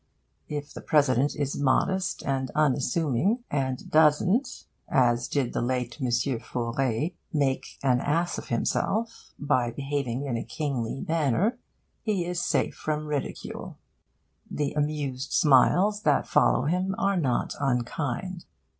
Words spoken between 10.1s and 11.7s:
in a kingly manner,